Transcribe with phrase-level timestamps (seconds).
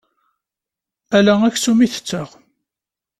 [1.17, 2.29] Ala aksum i tetteɣ.